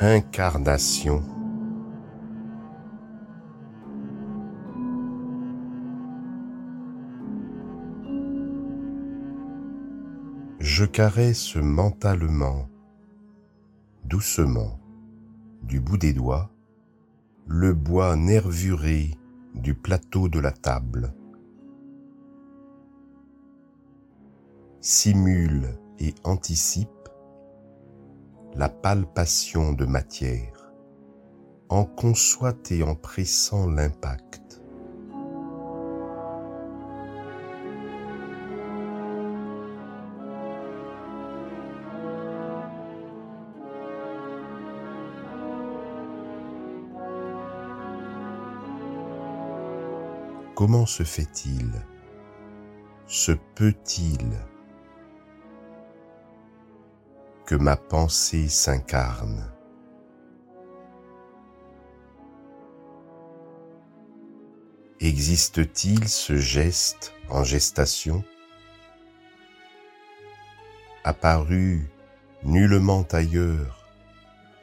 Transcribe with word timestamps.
incarnation. 0.00 1.22
Je 10.58 10.84
caresse 10.84 11.56
mentalement, 11.56 12.68
doucement, 14.04 14.80
du 15.62 15.78
bout 15.80 15.98
des 15.98 16.12
doigts, 16.12 16.50
le 17.46 17.72
bois 17.72 18.16
nervuré 18.16 19.10
du 19.54 19.74
plateau 19.74 20.28
de 20.28 20.40
la 20.40 20.50
table. 20.50 21.14
Simule 24.80 25.78
et 26.00 26.14
anticipe 26.24 27.03
la 28.56 28.68
palpation 28.68 29.72
de 29.72 29.84
matière, 29.84 30.72
en 31.68 31.84
conçoit 31.84 32.54
et 32.70 32.82
en 32.82 32.94
pressant 32.94 33.68
l'impact. 33.68 34.62
Comment 50.54 50.86
se 50.86 51.02
fait-il? 51.02 51.72
Se 53.06 53.32
peut-il 53.54 54.30
que 57.46 57.54
ma 57.54 57.76
pensée 57.76 58.48
s'incarne. 58.48 59.50
Existe-t-il 65.00 66.08
ce 66.08 66.36
geste 66.36 67.12
en 67.28 67.44
gestation? 67.44 68.24
Apparu 71.04 71.90
nullement 72.44 73.06
ailleurs 73.12 73.86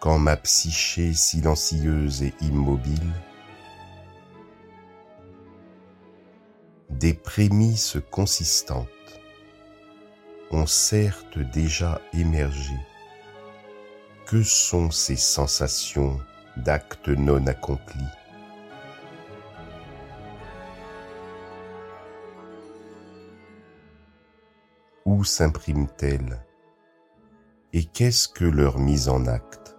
qu'en 0.00 0.18
ma 0.18 0.36
psyché 0.36 1.12
silencieuse 1.12 2.24
et 2.24 2.34
immobile. 2.40 3.12
Des 6.90 7.14
prémices 7.14 7.98
consistantes 8.10 8.88
ont 10.50 10.66
certes 10.66 11.38
déjà 11.38 12.00
émergé. 12.12 12.74
Que 14.26 14.42
sont 14.42 14.90
ces 14.90 15.16
sensations 15.16 16.18
d'actes 16.56 17.08
non 17.08 17.46
accomplis? 17.46 18.02
Où 25.04 25.24
s'impriment-elles? 25.24 26.40
Et 27.72 27.84
qu'est-ce 27.84 28.28
que 28.28 28.44
leur 28.44 28.78
mise 28.78 29.08
en 29.08 29.26
acte? 29.26 29.76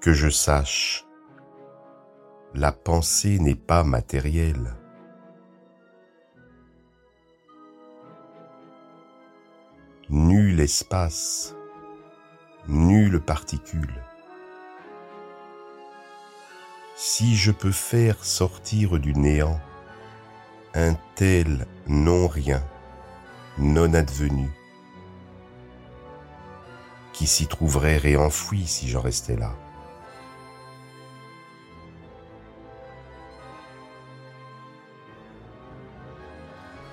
Que 0.00 0.12
je 0.12 0.28
sache, 0.30 1.04
la 2.54 2.72
pensée 2.72 3.38
n'est 3.38 3.54
pas 3.54 3.84
matérielle. 3.84 4.79
Nul 10.60 10.64
espace, 10.64 11.54
nulle 12.68 13.18
particule. 13.18 13.94
Si 16.96 17.34
je 17.34 17.50
peux 17.50 17.72
faire 17.72 18.22
sortir 18.22 18.98
du 18.98 19.14
néant 19.14 19.58
un 20.74 20.96
tel 21.14 21.66
non-rien, 21.86 22.62
non-advenu, 23.56 24.50
qui 27.14 27.26
s'y 27.26 27.46
trouverait 27.46 27.96
réenfoui 27.96 28.66
si 28.66 28.86
j'en 28.86 29.00
restais 29.00 29.36
là? 29.36 29.54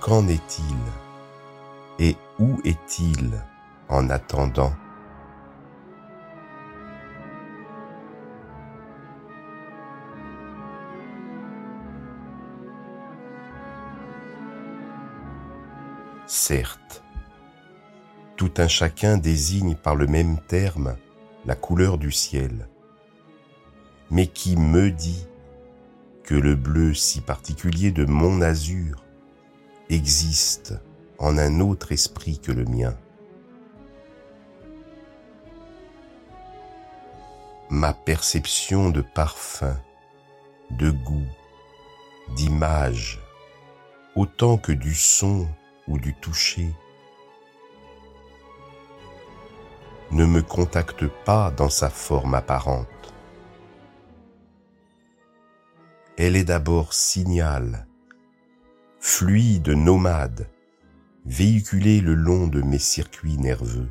Qu'en 0.00 0.26
est-il? 0.26 0.78
Et 1.98 2.16
où 2.38 2.58
est-il? 2.64 3.42
En 3.88 4.10
attendant 4.10 4.72
Certes, 16.26 17.02
tout 18.36 18.52
un 18.58 18.68
chacun 18.68 19.16
désigne 19.16 19.74
par 19.74 19.96
le 19.96 20.06
même 20.06 20.38
terme 20.38 20.96
la 21.46 21.54
couleur 21.54 21.96
du 21.96 22.12
ciel, 22.12 22.68
mais 24.10 24.26
qui 24.26 24.56
me 24.56 24.90
dit 24.90 25.26
que 26.24 26.34
le 26.34 26.54
bleu 26.54 26.92
si 26.92 27.22
particulier 27.22 27.92
de 27.92 28.04
mon 28.04 28.42
azur 28.42 29.04
existe 29.88 30.74
en 31.18 31.38
un 31.38 31.60
autre 31.60 31.92
esprit 31.92 32.38
que 32.38 32.52
le 32.52 32.66
mien? 32.66 32.94
Ma 37.70 37.92
perception 37.92 38.90
de 38.90 39.02
parfum, 39.02 39.76
de 40.70 40.90
goût, 40.90 41.28
d'image, 42.34 43.20
autant 44.14 44.56
que 44.56 44.72
du 44.72 44.94
son 44.94 45.46
ou 45.86 45.98
du 45.98 46.14
toucher, 46.14 46.70
ne 50.10 50.24
me 50.24 50.42
contacte 50.42 51.06
pas 51.24 51.50
dans 51.50 51.68
sa 51.68 51.90
forme 51.90 52.34
apparente. 52.34 52.88
Elle 56.16 56.36
est 56.36 56.44
d'abord 56.44 56.94
signal 56.94 57.86
fluide 59.00 59.68
nomade, 59.68 60.48
véhiculé 61.24 62.00
le 62.00 62.14
long 62.14 62.46
de 62.46 62.62
mes 62.62 62.78
circuits 62.78 63.38
nerveux. 63.38 63.88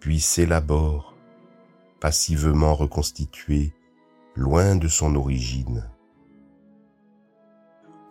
Puis 0.00 0.20
s'élabore, 0.20 1.14
passivement 2.00 2.74
reconstitué, 2.74 3.72
loin 4.34 4.76
de 4.76 4.88
son 4.88 5.16
origine. 5.16 5.90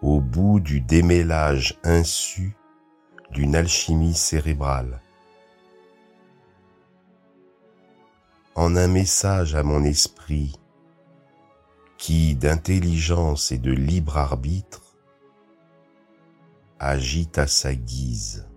Au 0.02 0.20
bout 0.20 0.60
du 0.60 0.82
démêlage 0.82 1.80
insu 1.84 2.56
d'une 3.32 3.56
alchimie 3.56 4.14
cérébrale. 4.14 5.02
En 8.56 8.76
un 8.76 8.88
message 8.88 9.56
à 9.56 9.64
mon 9.64 9.84
esprit 9.84 10.60
qui 11.98 12.36
d'intelligence 12.36 13.52
et 13.52 13.58
de 13.58 13.72
libre 13.72 14.18
arbitre 14.18 14.98
agit 16.80 17.30
à 17.36 17.48
sa 17.48 17.74
guise, 17.74 18.48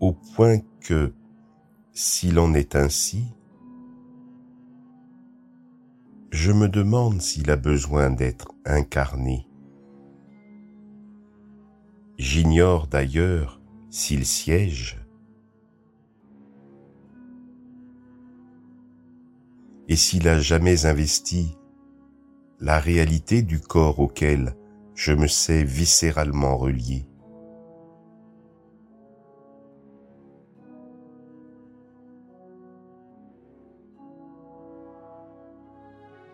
au 0.00 0.12
point 0.12 0.58
que, 0.80 1.12
s'il 1.92 2.38
en 2.38 2.54
est 2.54 2.76
ainsi, 2.76 3.24
je 6.30 6.52
me 6.52 6.68
demande 6.68 7.20
s'il 7.20 7.50
a 7.50 7.56
besoin 7.56 8.10
d'être 8.10 8.52
incarné. 8.64 9.48
J'ignore 12.18 12.86
d'ailleurs 12.86 13.60
s'il 13.90 14.26
siège 14.26 14.98
et 19.88 19.96
s'il 19.96 20.28
a 20.28 20.40
jamais 20.40 20.86
investi 20.86 21.56
la 22.60 22.80
réalité 22.80 23.42
du 23.42 23.60
corps 23.60 24.00
auquel 24.00 24.56
je 24.94 25.12
me 25.12 25.28
sais 25.28 25.62
viscéralement 25.62 26.56
relié. 26.56 27.06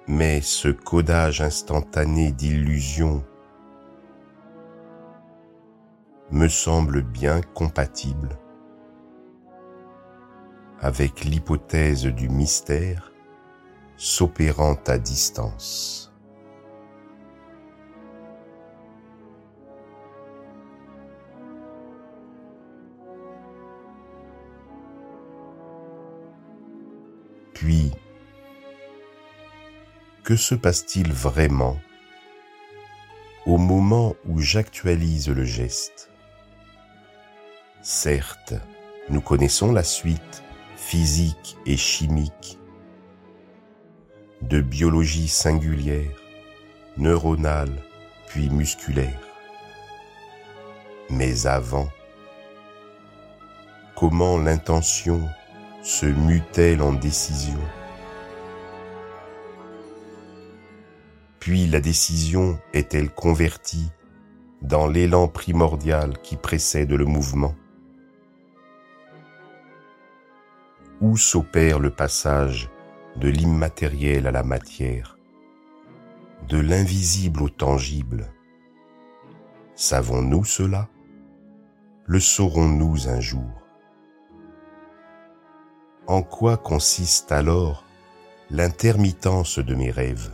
Mais 0.09 0.41
ce 0.41 0.69
codage 0.69 1.41
instantané 1.41 2.33
d'illusions 2.33 3.25
me 6.31 6.49
semble 6.49 7.03
bien 7.03 7.41
compatible 7.55 8.31
avec 10.81 11.25
l'hypothèse 11.25 12.07
du 12.07 12.29
mystère 12.29 13.13
s'opérant 13.97 14.77
à 14.89 14.99
distance. 14.99 16.13
Puis, 27.55 27.93
que 30.25 30.37
se 30.37 30.55
passe-t-il 30.55 31.13
vraiment 31.13 31.79
au 33.45 33.59
moment 33.59 34.15
où 34.25 34.39
j'actualise 34.39 35.29
le 35.29 35.45
geste? 35.45 36.11
Certes, 37.83 38.55
nous 39.09 39.21
connaissons 39.21 39.73
la 39.73 39.83
suite 39.83 40.45
physique 40.77 41.57
et 41.67 41.77
chimique 41.77 42.59
de 44.43 44.61
biologie 44.61 45.29
singulière, 45.29 46.17
neuronale 46.97 47.73
puis 48.29 48.49
musculaire. 48.49 49.21
Mais 51.11 51.47
avant, 51.47 51.89
comment 53.97 54.39
l'intention 54.39 55.29
se 55.83 56.07
mue-t-elle 56.07 56.81
en 56.81 56.93
décision? 56.93 57.59
Puis 61.43 61.67
la 61.67 61.81
décision 61.81 62.61
est-elle 62.73 63.11
convertie 63.11 63.91
dans 64.61 64.87
l'élan 64.87 65.27
primordial 65.27 66.17
qui 66.19 66.37
précède 66.37 66.93
le 66.93 67.05
mouvement? 67.05 67.57
Où 71.01 71.17
s'opère 71.17 71.81
le 71.81 71.91
passage 71.91 72.71
de 73.17 73.29
l'immatériel 73.29 74.29
à 74.29 74.31
la 74.31 74.45
matière, 74.45 75.19
de 76.49 76.61
l'invisible 76.61 77.43
au 77.43 77.49
tangible? 77.49 78.33
Savons-nous 79.75 80.45
cela? 80.45 80.89
Le 82.07 82.21
saurons-nous 82.21 83.09
un 83.09 83.19
jour? 83.19 83.67
En 86.07 86.23
quoi 86.23 86.57
consiste 86.57 87.33
alors 87.33 87.85
l'intermittence 88.49 89.59
de 89.59 89.75
mes 89.75 89.91
rêves? 89.91 90.31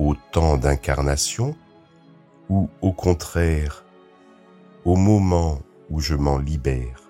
Au 0.00 0.14
temps 0.32 0.56
d'incarnation 0.56 1.54
ou 2.48 2.70
au 2.80 2.92
contraire 2.92 3.84
au 4.86 4.96
moment 4.96 5.60
où 5.90 6.00
je 6.00 6.14
m'en 6.14 6.38
libère 6.38 7.09